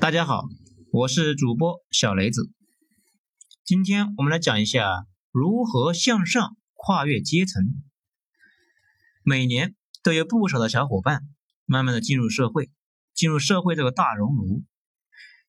[0.00, 0.44] 大家好，
[0.92, 2.50] 我是主播小雷子。
[3.66, 7.62] 今天我们来讲一下如何向上跨越阶层。
[9.22, 11.20] 每年都有不少的小伙伴
[11.66, 12.70] 慢慢的进入社会，
[13.12, 14.64] 进入社会这个大熔炉，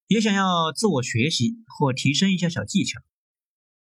[0.08, 3.00] 也想要自我学习或提升一下小技巧。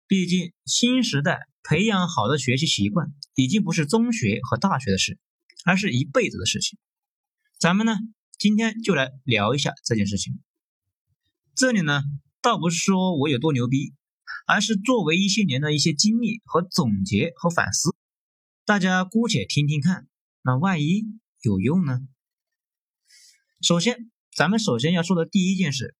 [0.08, 5.20] 毕竟新时代培养好的学习习惯，已经不是中学和大学的事，
[5.66, 6.80] 而是一辈子的事情。
[7.60, 7.98] 咱们呢？
[8.46, 10.40] 今天就来聊一下这件事情。
[11.56, 12.04] 这里呢，
[12.44, 13.96] 倒不是说我有多牛逼，
[14.46, 17.96] 而是作为一些年的一些经历和总结和反思，
[18.64, 20.08] 大家姑且听听看，
[20.44, 21.06] 那万一
[21.42, 22.02] 有用呢？
[23.62, 25.96] 首先，咱们首先要说的第一件事，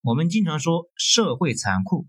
[0.00, 2.06] 我们经常说社会残酷，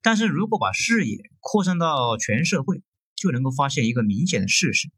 [0.00, 2.82] 但是如果把视野扩散到全社会，
[3.14, 4.88] 就能够发现一个明显的事实：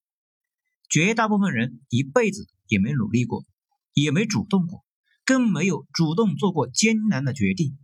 [0.89, 3.45] 绝大部分人一辈子也没努力过。
[3.93, 4.85] 也没主动过，
[5.25, 7.79] 更没有主动做过艰难的决定，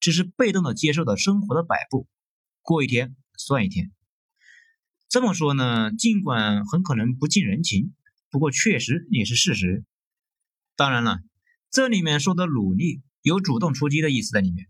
[0.00, 2.06] 只是被动的接受的生活的摆布，
[2.62, 3.92] 过一天算一天。
[5.08, 7.92] 这么说呢，尽管很可能不近人情，
[8.30, 9.84] 不过确实也是事实。
[10.76, 11.18] 当然了，
[11.70, 14.68] 这里面说的努力有主动出击的意思在里面，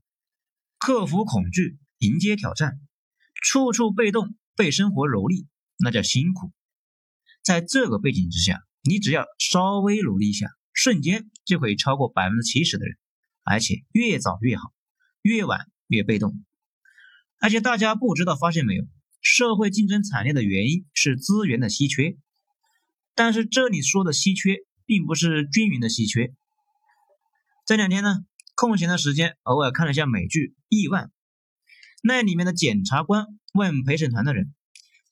[0.79, 2.81] 克服恐惧，迎接挑战，
[3.43, 5.47] 处处被动，被生活蹂躏，
[5.79, 6.53] 那叫辛苦。
[7.43, 10.49] 在这个背景之下，你只要稍微努力一下。
[10.83, 12.97] 瞬间就可以超过百分之七十的人，
[13.45, 14.73] 而且越早越好，
[15.21, 16.43] 越晚越被动。
[17.39, 18.85] 而且大家不知道发现没有，
[19.21, 22.17] 社会竞争惨烈的原因是资源的稀缺。
[23.15, 26.33] 但是这里说的稀缺，并不是均匀的稀缺。
[27.67, 31.09] 这两天呢，空闲的时间偶尔看了一下美剧《亿万》，
[32.03, 34.55] 那里面的检察官问陪审团的人，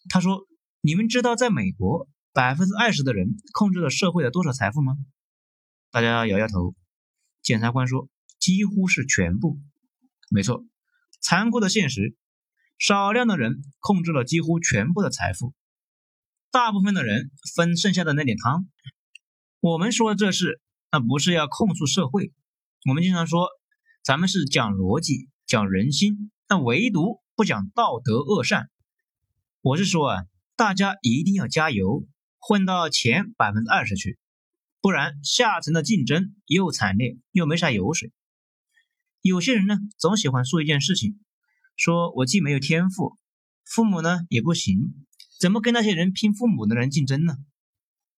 [0.09, 0.47] 他说
[0.81, 4.97] ：“你们知道在美国百分之二十的人控制了社会的多少财富吗？”
[5.91, 6.75] 大家摇摇头，
[7.41, 9.59] 检察官说：“几乎是全部，
[10.31, 10.63] 没错。
[11.21, 12.15] 残酷的现实，
[12.79, 15.55] 少量的人控制了几乎全部的财富，
[16.51, 18.69] 大部分的人分剩下的那点汤。
[19.61, 20.61] 我们说这事，
[20.93, 22.33] 那不是要控诉社会。
[22.87, 23.49] 我们经常说，
[24.05, 28.69] 咱们是讲逻辑、讲人心，但唯独不讲道德恶善。
[29.63, 30.25] 我是说啊，
[30.55, 32.07] 大家一定要加油，
[32.39, 34.19] 混到前百分之二十去。”
[34.81, 38.13] 不然，下层的竞争又惨烈又没啥油水。
[39.21, 41.19] 有些人呢，总喜欢说一件事情，
[41.77, 43.19] 说我既没有天赋，
[43.65, 44.95] 父母呢也不行，
[45.41, 47.37] 怎么跟那些人拼父母的人竞争呢？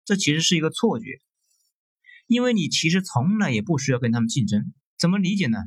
[0.05, 1.19] 这其实是一个错觉，
[2.27, 4.73] 因为你其实从来也不需要跟他们竞争。
[4.97, 5.57] 怎么理解呢？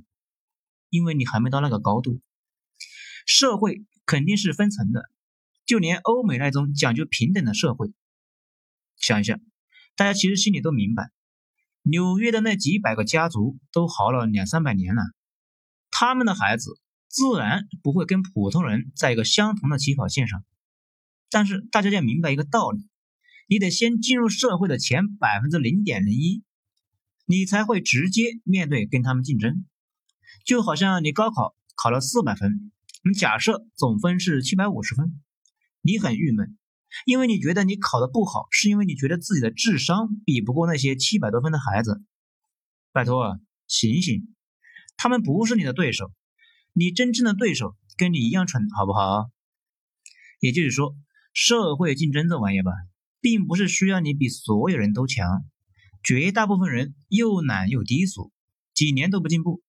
[0.91, 2.21] 因为你还没到那个高度。
[3.27, 5.11] 社会肯定是分层的，
[5.67, 7.93] 就连欧美那种讲究平等的社会，
[8.97, 9.41] 想一下。
[9.97, 11.11] 大家其实心里都明白，
[11.83, 15.03] 纽约的那几百个家族都好了两三百年了，
[15.91, 20.45] 他们的孩子自然不会跟普通人在一个相同的起跑线上。
[21.31, 22.89] 但是大家要明白一个道理，
[23.49, 26.43] 你得先进入社会的前百分之零点零一，
[27.27, 29.65] 你才会直接面对跟他们竞争。
[30.45, 32.73] 就好像你高考考了四百分，
[33.05, 35.21] 你假设总分是七百五十分，
[35.83, 36.59] 你很郁闷。
[37.07, 42.03] 因为你觉得你考得不好，是因为你觉得自己的智商比不过那些七百多分的孩子。
[42.93, 44.35] 拜托啊，醒醒，
[44.97, 46.13] 他们不是你的对手，
[46.73, 49.31] 你真正的对手跟你一样蠢，好不好？
[50.41, 50.95] 也就是说，
[51.33, 52.71] 社会竞争这玩意儿吧，
[53.21, 55.45] 并不是需要你比所有人都强，
[56.03, 58.31] 绝大部分人又懒又低俗，
[58.75, 59.63] 几年都不进步。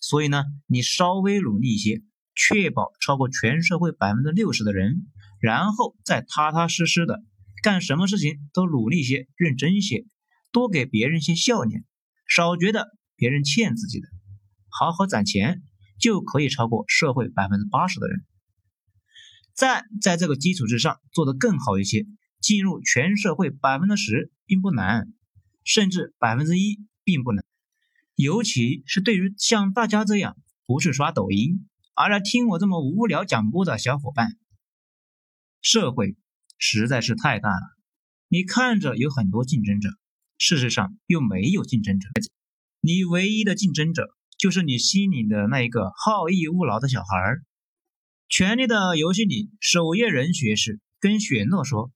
[0.00, 2.02] 所以呢，你稍微努力一些，
[2.34, 5.06] 确保超过全社会百分之六十的人。
[5.38, 7.22] 然后再踏踏实实的
[7.62, 10.04] 干什么事情都努力些、认真些，
[10.52, 11.84] 多给别人些笑脸，
[12.28, 14.08] 少觉得别人欠自己的，
[14.68, 15.62] 好好攒钱
[15.98, 18.24] 就可以超过社会百分之八十的人。
[19.54, 22.06] 再在这个基础之上做得更好一些，
[22.40, 25.12] 进入全社会百分之十并不难，
[25.64, 27.44] 甚至百分之一并不难。
[28.14, 30.36] 尤其是对于像大家这样
[30.66, 34.36] 不是刷抖音，而来听我这么无聊讲播的小伙伴。
[35.68, 36.14] 社会
[36.58, 37.76] 实在是太大了，
[38.28, 39.88] 你看着有很多竞争者，
[40.38, 42.08] 事实上又没有竞争者。
[42.80, 44.06] 你唯一的竞争者
[44.38, 47.42] 就是你心里的那一个好逸恶劳的小孩儿。
[48.28, 51.90] 权力的游戏里，守夜人学士跟雪诺说：“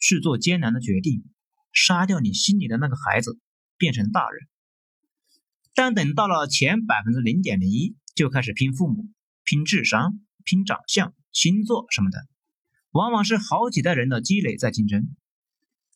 [0.00, 1.26] 去做艰难的决定，
[1.74, 3.38] 杀掉你心里的那个孩子，
[3.76, 4.48] 变成大人。”
[5.76, 9.10] 但等到了前百分之零点零一，就开始拼父母、
[9.44, 12.26] 拼智商、拼长相、星座什么的。
[12.94, 15.16] 往往是好几代人的积累在竞争，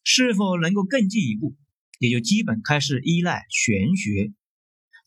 [0.03, 1.57] 是否能够更进一步，
[2.01, 4.33] 也就基本开始依赖玄学。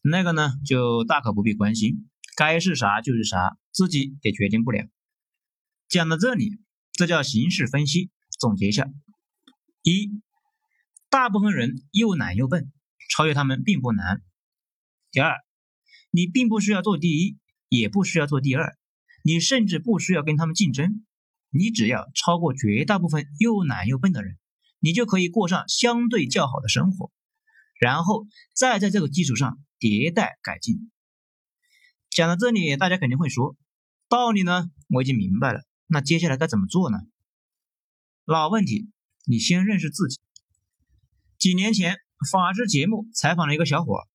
[0.02, 2.08] 那个呢就大可不必关心，
[2.38, 4.88] 该是啥就是啥，自己也决定不了。
[5.90, 6.62] 讲到这里，
[6.94, 8.10] 这叫形式分析。
[8.40, 8.90] 总结一下：
[9.84, 10.22] 一，
[11.10, 12.72] 大部分人又懒又笨，
[13.10, 14.22] 超越他们并不难。
[15.12, 15.36] 第二，
[16.10, 18.78] 你并不需要做第一，也不需要做第二，
[19.26, 21.06] 你甚至不需要跟他们竞争，
[21.52, 24.38] 你只要超过绝大部分又懒又笨的人，
[24.80, 27.12] 你就可以过上相对较好的生活，
[27.80, 28.26] 然后
[28.56, 30.90] 再在这个基础上迭代改进。
[32.10, 33.56] 讲到这里，大家肯定会说，
[34.10, 36.98] 道理呢我已经明白了，那接下来该怎么做呢？
[38.26, 38.90] 老问题，
[39.26, 40.20] 你先认识自己。
[41.38, 41.98] 几年前，
[42.32, 44.08] 法制节目采访了一个小伙，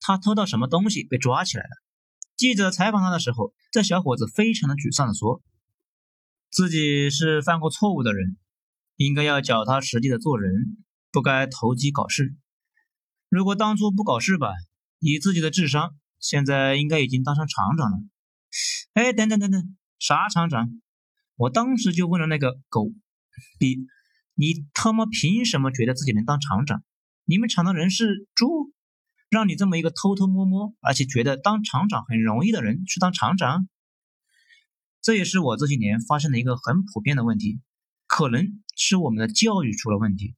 [0.00, 1.70] 他偷到什么东西被抓起来了。
[2.36, 5.42] 记者采访他的时候，这小伙子非常的沮丧的说
[6.50, 8.36] ：“自己是犯过错误的人，
[8.96, 10.78] 应该要脚踏实地的做人，
[11.12, 12.34] 不该投机搞事。
[13.28, 14.48] 如果当初不搞事吧，
[14.98, 17.98] 以自己的智商，现在应该已经当上厂长了。”
[18.94, 20.80] 哎，等等等等，啥厂长？
[21.36, 22.90] 我当时就问了那个狗。
[23.58, 23.86] 逼，
[24.34, 26.82] 你他妈凭什么觉得自己能当厂长？
[27.24, 28.72] 你们厂的人是猪，
[29.28, 33.68] 让你这么一个偷偷摸摸，而且觉得当厂长很容易的人去当厂长？
[35.08, 37.62] 这也是我这些年发现的一个很普遍的问题，
[38.06, 40.34] 可能是我们的教育出了问题。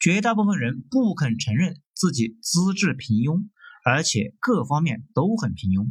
[0.00, 3.50] 绝大部分人不肯承认自己资质平庸，
[3.84, 5.90] 而且各方面都很平庸。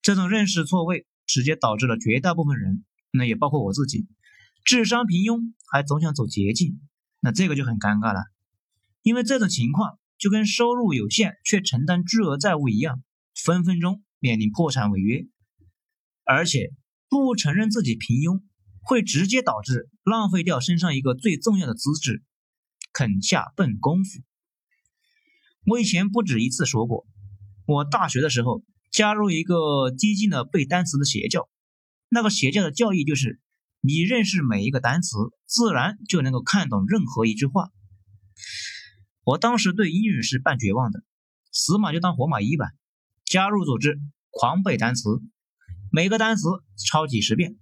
[0.00, 4.08] 这种认识错位，直接导致了绝大部分人，那也包括我自己。
[4.64, 6.80] 智商平庸，还总想走捷径，
[7.20, 8.24] 那这个就很尴尬了。
[9.02, 13.04] 因为这种情况就跟收入有限却承担巨额债务一样，
[13.36, 15.28] 分分钟面临破产违约。
[16.24, 16.70] 而且
[17.08, 18.42] 不承认自己平庸，
[18.80, 22.22] 会直接导致浪费掉身上一个最重要的资质——
[22.92, 24.20] 肯下笨功夫。
[25.66, 27.06] 我以前不止一次说过，
[27.66, 31.48] 我大学的时候加入一个激进的背单词的邪教，
[32.08, 33.40] 那个邪教的教义就是。
[33.84, 37.72] 你认识每一个单词，自然就能够看懂任何一句话。
[39.24, 41.02] 我当时对英语是半绝望的，
[41.50, 42.66] 死马就当活马医吧。
[43.24, 43.98] 加入组织，
[44.30, 45.20] 狂背单词，
[45.94, 46.48] 每个单词
[46.88, 47.58] 抄几十遍。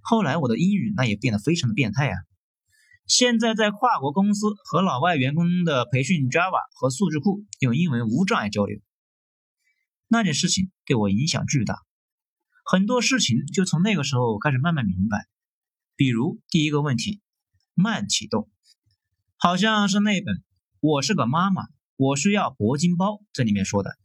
[0.00, 2.16] 后来我的英语那也变得非常的变态啊！
[3.06, 8.80] 现在在跨国公司和老外员工的培训 Java 和数据库，用英文无障碍交流。
[10.08, 11.76] 那件事情对我影响巨大，
[12.64, 15.28] 很多事情就从那个时候开始慢慢明白。
[15.96, 17.20] 比如第一个问题，
[17.74, 18.48] 慢启动，
[19.36, 20.34] 好像是那本
[20.80, 21.64] 《我是个妈妈，
[21.96, 23.98] 我需要铂金包》这里面说的，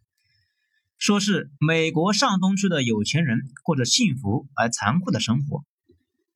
[1.01, 5.65] 说是美国上东区的有钱人过着幸福而残酷的生活，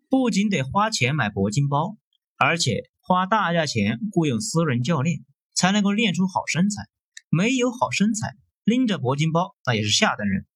[0.10, 2.00] 不仅得花钱买铂金包，
[2.36, 5.24] 而且花大价钱雇佣私人教练
[5.54, 6.82] 才能够练出好身材，
[7.30, 10.48] 没有好身材，拎着铂金包那也是下等人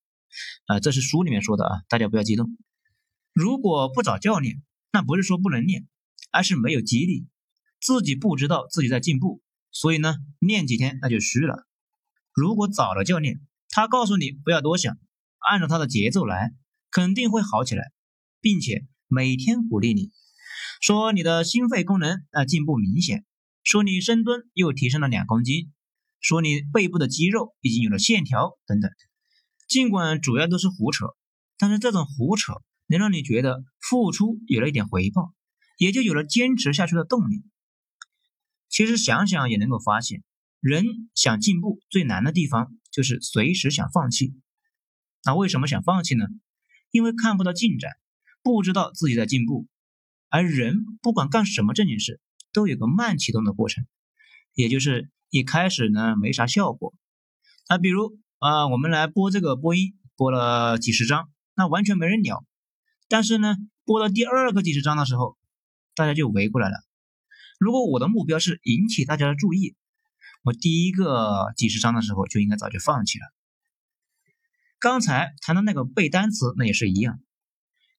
[0.65, 2.57] 啊，这是书里面说的啊，大家不要激动，
[3.31, 4.63] 如果不找教练。
[4.91, 5.87] 那不是说不能练，
[6.31, 7.27] 而是没有激励，
[7.79, 11.67] 自己不知道自己在进步，所以呢，练几天那就虚了。
[12.33, 14.97] 如果找了教练，他告诉你不要多想，
[15.37, 16.51] 按照他的节奏来，
[16.91, 17.91] 肯定会好起来，
[18.41, 20.11] 并且每天鼓励你，
[20.81, 23.25] 说你的心肺功能啊进步明显，
[23.63, 25.71] 说你深蹲又提升了两公斤，
[26.19, 28.91] 说你背部的肌肉已经有了线条等等。
[29.67, 31.05] 尽管主要都是胡扯，
[31.57, 32.53] 但是这种胡扯。
[32.91, 35.31] 能让你觉得付出有了一点回报，
[35.77, 37.43] 也就有了坚持下去的动力。
[38.67, 40.23] 其实想想也能够发现，
[40.59, 40.83] 人
[41.13, 44.33] 想进步最难的地方就是随时想放弃。
[45.23, 46.25] 那为什么想放弃呢？
[46.91, 47.93] 因为看不到进展，
[48.43, 49.69] 不知道自己在进步。
[50.27, 52.19] 而人不管干什么正经事，
[52.51, 53.85] 都有个慢启动的过程，
[54.53, 56.93] 也就是一开始呢没啥效果。
[57.69, 62.43] 那比如啊，我们来播这个播音，播了几十张，那完全没人鸟。
[63.07, 65.37] 但是呢，播到第二个几十章的时候，
[65.95, 66.75] 大家就围过来了。
[67.59, 69.77] 如果我的目标是引起大家的注意，
[70.41, 73.25] 我第一个几十章的时候就应该早就放弃了。
[74.79, 77.19] 刚才谈的那个背单词，那也是一样，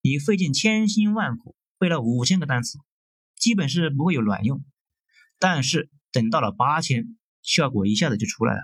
[0.01, 2.79] 你费尽千辛万苦背了五千个单词，
[3.37, 4.65] 基本是不会有卵用。
[5.39, 8.61] 但是等到了八千，效果一下子就出来了。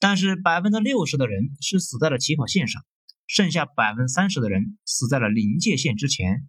[0.00, 2.82] 但是百分之六十的人是死在了起跑线上。
[3.26, 6.46] 剩下百分之三十的人死在了临界线之前，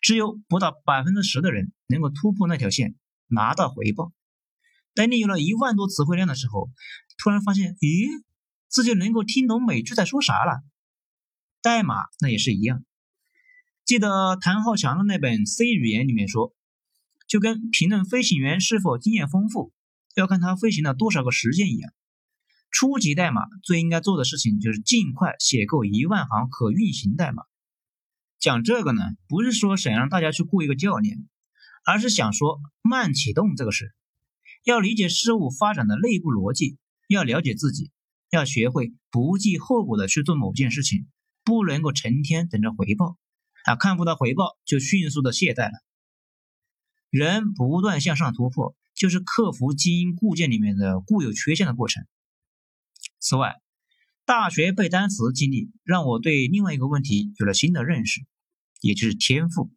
[0.00, 2.96] 只有不到百分之十的人能够突破那条线，
[3.28, 4.12] 拿到回报。
[4.94, 6.70] 等你有了一万多词汇量的时候，
[7.18, 8.08] 突然发现，咦，
[8.68, 10.62] 自己能够听懂美剧在说啥了。
[11.62, 12.84] 代码那也是一样。
[13.84, 16.54] 记得谭浩强的那本 C 语言里面说，
[17.26, 19.72] 就跟评论飞行员是否经验丰富，
[20.14, 21.92] 要看他飞行了多少个时间一样。
[22.70, 27.42] 初级代码最应该做的事情就是尽快写够一万行可运行代码。
[28.38, 31.28] 讲这个呢，不是说想让大家去雇一个教练，
[31.84, 33.94] 而是想说慢启动这个事，
[34.64, 36.78] 要理解事物发展的内部逻辑，
[37.08, 37.90] 要了解自己，
[38.30, 41.06] 要学会不计后果的去做某件事情，
[41.44, 43.16] 不能够成天等着回报，
[43.64, 45.78] 啊，看不到回报就迅速的懈怠了。
[47.10, 52.06] 人不断向上突破，就是克服基因固件里面的固有缺陷的过程。
[53.18, 53.60] 此外，
[54.24, 58.20] 大学背单词经历让我对另外一个问题有了新的认识。
[58.80, 59.70] 也就是天赋，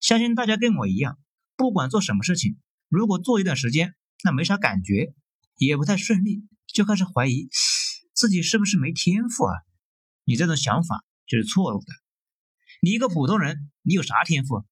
[0.00, 1.20] 相信大家跟我一样，
[1.56, 2.58] 不管做什么事情，
[2.90, 3.94] 如果做一段时间，
[4.24, 5.14] 那没啥感觉，
[5.54, 7.48] 也不太顺利，就开始怀疑
[8.12, 9.54] 自己是不是没天赋啊？
[10.24, 11.86] 你这种想法就是错误的。
[12.82, 14.66] 你一个普通人，你有啥天赋？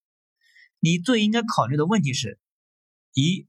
[0.81, 2.41] 你最应该考虑的问题是：
[3.15, 3.47] 一，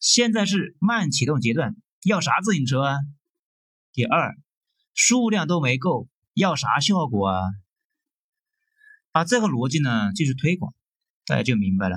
[0.00, 1.74] 现在是慢启动阶段，
[2.04, 2.98] 要啥自行车啊？
[3.94, 4.36] 第二，
[4.92, 7.40] 数量都没够，要啥效果啊？
[9.12, 10.74] 把这个逻辑呢继续推广，
[11.24, 11.96] 大家就明白了，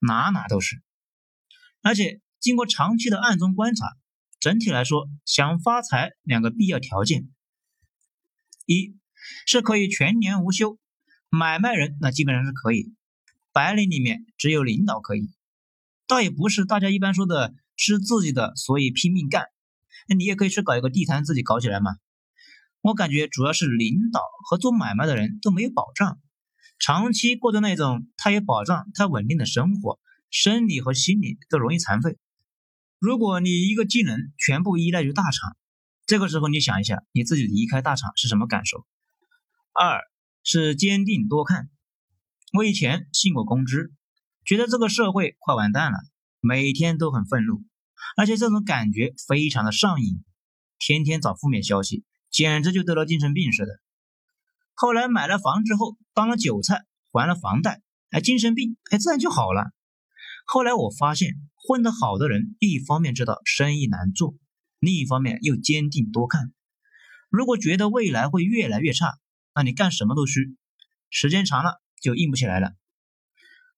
[0.00, 0.82] 哪哪都是。
[1.82, 3.86] 而且经过长期的暗中观察，
[4.38, 7.28] 整体来说，想发财两个必要条件：
[8.66, 8.96] 一
[9.46, 10.78] 是可以全年无休，
[11.28, 12.94] 买卖人那基本上是可以，
[13.52, 15.30] 白领里面只有领导可以，
[16.06, 19.44] 倒也不是大家一般说的是自己的所以拼命干，
[20.08, 21.96] 那你也可以去搞一个地摊自己搞起来嘛。
[22.82, 26.18] 我感觉主要是领导和做买卖的人都没有保障。
[26.78, 32.16] 长期过着那种他有保障、他稳定的生活，生理和心理都容易残废。
[32.98, 35.56] 如果你一个技能全部依赖于大厂，
[36.06, 38.86] 这个时候你想一下，你自己离开大厂是什么感受？
[39.72, 40.00] 二
[40.42, 41.68] 是坚定多看。
[42.52, 43.92] 我以前信过公知，
[44.44, 45.98] 觉得这个社会快完蛋了，
[46.40, 47.62] 每天都很愤怒，
[48.16, 50.22] 而且这种感觉非常的上瘾，
[50.78, 53.80] 天天找负面消息，简直就得了精神病似的。
[54.74, 59.72] 后来买了房之后，当了韭菜，还了房贷，哎，精神病哎自然就好了。
[60.52, 64.34] 后来我发现，混得好的人，一方面知道生意难做，
[64.80, 66.52] 另一方面又坚定多看。
[67.28, 69.16] 如果觉得未来会越来越差，
[69.54, 70.56] 那你干什么都虚，
[71.08, 72.72] 时间长了就硬不起来了。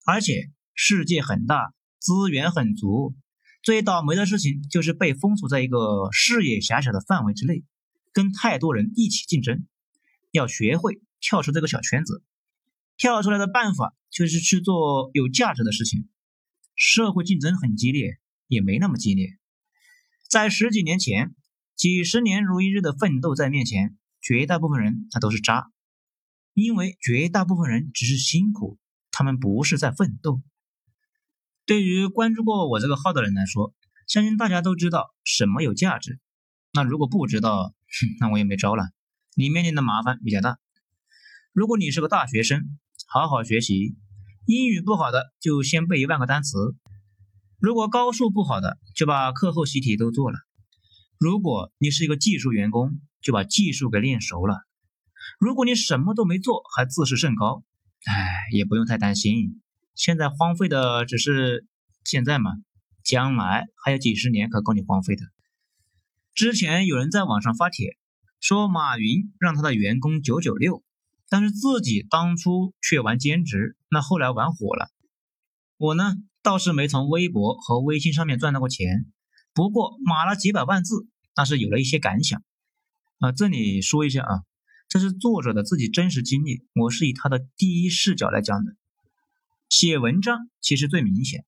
[0.07, 3.15] 而且世界很大，资源很足，
[3.63, 7.65] 最倒霉的事情就是被封锁在一个视野狭小的范围之内，
[8.15, 9.67] 跟太多人一起竞争。
[10.31, 12.25] 要学会跳出这个小圈子，
[12.97, 16.09] 跳出来的办法就是去做有价值的事情。
[16.75, 19.39] 社会竞争很激烈，也没那么激烈。
[20.29, 21.35] 在十几年前，
[21.77, 25.71] 几十年如一日的奋斗在面前，绝大部分人他都是渣，
[26.55, 28.79] 因为绝大部分人只是辛苦，
[29.11, 30.43] 他们不是在奋斗。
[31.65, 33.75] 对于关注过我这个号的人来说，
[34.07, 36.19] 相信大家都知道什么有价值。
[36.73, 37.75] 那如果不知道，
[38.19, 38.91] 那我也没招了。
[39.35, 40.59] 你面临的麻烦比较大。
[41.53, 43.95] 如果你是个大学生，好好学习，
[44.47, 46.59] 英语不好的就先背一万个单词；
[47.59, 50.39] 如果高数不好的，就把课后习题都做了；
[51.19, 54.57] 如果你是一个技术员工，就把技术给练熟了；
[55.39, 57.63] 如果你什么都没做，还自视甚高，
[58.05, 59.61] 哎，也不用太担心。
[59.95, 61.67] 现在荒废的只是
[62.05, 62.51] 现在嘛，
[63.05, 65.23] 将来还有几十年可够你荒废的。
[66.35, 67.97] 之前有人在网上发帖。
[68.41, 70.83] 说马云让他的员工九九六，
[71.29, 74.89] 但是自己当初却玩兼职，那后来玩火了。
[75.77, 79.05] 我呢倒是没从微博和微信上面赚到过钱，
[79.53, 81.07] 不过码了几百万字，
[81.37, 82.43] 那是有了一些感想。
[83.19, 84.45] 啊，这里说一下啊，
[84.89, 88.73] 这是作者的自己真实经历，我是以他的第一视角来讲的。
[89.69, 91.45] 写文章其实最明显，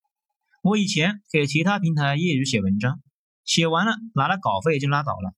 [0.62, 3.00] 我以前给其他平台业余写文章，
[3.44, 5.34] 写完了拿了稿费就拉倒了。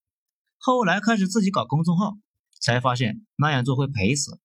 [0.59, 2.17] 后来开始自己搞公众号，
[2.61, 4.41] 才发现那样做会赔死，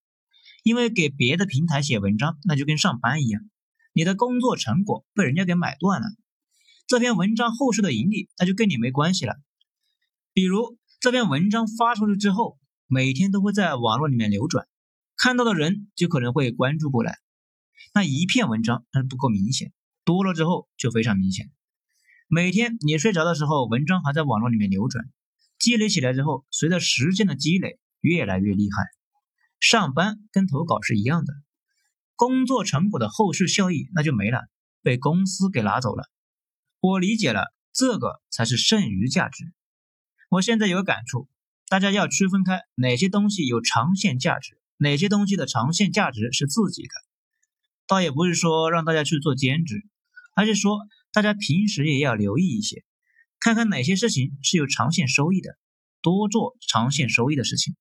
[0.64, 3.42] 因为给别的平台写文章，那就跟上班一样，
[3.94, 6.08] 你的工作成果被人家给买断了，
[6.88, 9.36] 这篇文章后续的盈利那就跟你没关系了。
[10.34, 14.68] 比如这篇文章发出去之后，每天都会在网络里面流转，
[15.18, 17.18] 看到的人就可能会关注过来。
[17.94, 19.74] 那一篇文章那是不够明显，
[20.06, 21.50] 多了之后就非常明显。
[22.28, 25.06] 每天你睡着的时候，文章还在网络里面流转。
[25.60, 29.01] 积累起来之后，随着时间的积累，越来越厉害。
[29.62, 31.34] 上班跟投稿是一样的，
[32.16, 34.50] 工作成果的后续效益那就没了，
[34.82, 36.10] 被公司给拿走了。
[36.80, 39.54] 我理解了，这个才是剩余价值。
[40.30, 41.30] 我现在有感触，
[41.70, 46.90] 大家要区分开哪些东西有长线价值，哪些东西的长线价值是自己的。
[47.86, 49.86] 倒也不是说让大家去做兼职，
[50.36, 50.80] 而是说
[51.14, 52.84] 大家平时也要留意一些。
[53.40, 55.56] 看看哪些事情是有长线收益的，
[56.02, 57.76] 多做长线收益的事情。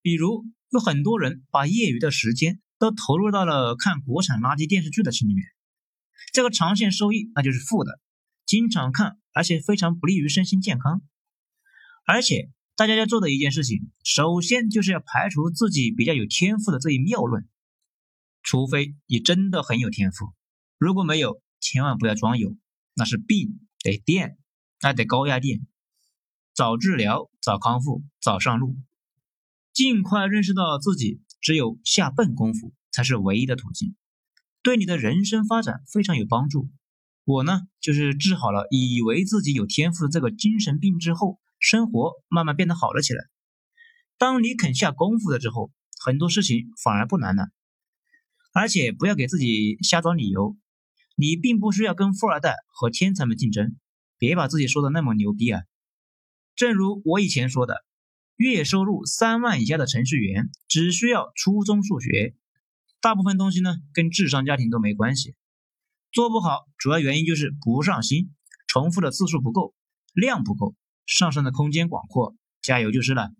[0.00, 5.44] 比如，有很多人把业余的时间都投入到了看国产垃圾电视剧的心里面，
[6.32, 8.00] 这个长线收益那就是负的，
[8.46, 11.02] 经常看，而且非常不利于身心健康。
[12.04, 17.46] 而且，大家要做的一件事情，首先就是要排除自己比较有天赋的这一谬论，
[18.42, 20.32] 除非你真的很有天赋，
[20.78, 22.56] 如果没有，千万不要装有，
[22.94, 24.36] 那是病，得电。
[24.84, 25.64] 那得高压电，
[26.54, 28.76] 早治疗，早康复，早上路，
[29.72, 33.94] 尽快认识到自己只有下笨功夫才是唯一的途径，
[34.62, 36.70] 对你的人生发展非常有帮助。
[37.24, 43.24] 我呢，就是治好了以为自己有天赋的这个精神病之后，生活慢慢变得好了起来。
[44.18, 45.70] 当你肯下功夫了之后，
[46.04, 47.48] 很多事情反而不难了。
[48.52, 50.56] 而且不要给自己瞎找理由，
[51.16, 53.76] 你并不需要跟富二代和天才们竞争。
[54.18, 55.62] 别把自己说的那么牛逼啊！
[56.54, 57.84] 正如我以前说的，
[58.36, 62.34] 月收入三万以下的程序员只需要初中数学，
[63.00, 65.34] 大部分东西呢跟智商家庭都没关系。
[66.12, 68.34] 做不好，主要原因就是不上心，
[68.66, 69.74] 重复的次数不够，
[70.12, 70.74] 量不够，
[71.06, 73.30] 上升的空间广阔，加油就是了。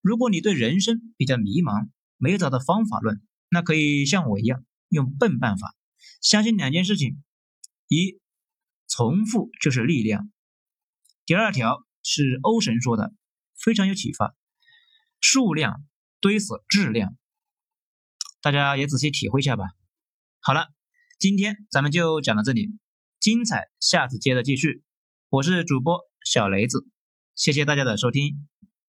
[0.00, 5.74] 如果你对人生比较迷茫，没有找到方法论，那可以像我一样用笨办法，
[6.20, 7.22] 相信两件事情：
[7.88, 8.20] 一。
[8.86, 10.30] 重复就是力量。
[11.26, 13.12] 第二条是欧神说的，
[13.58, 14.36] 非常有启发。
[15.20, 15.84] 数量
[16.20, 17.16] 堆死质量，
[18.40, 19.64] 大家也仔细体会一下吧。
[20.38, 20.68] 好了，
[21.18, 22.68] 今天咱们就讲到这里，
[23.18, 24.84] 精彩下次接着继续。
[25.30, 26.86] 我是主播小雷子，
[27.34, 28.46] 谢谢大家的收听。